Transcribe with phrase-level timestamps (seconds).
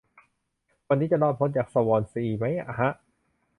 [0.87, 2.45] วันนี้จะรอดพ้นจากสวอนซีไหม
[2.79, 2.91] ฮะ